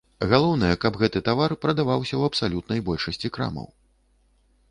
Галоўнае, 0.29 0.69
каб 0.85 0.93
гэты 1.01 1.21
тавар 1.27 1.53
прадаваўся 1.65 2.11
ў 2.17 2.23
абсалютнай 2.31 2.79
большасці 2.87 3.27
крамаў. 3.35 3.67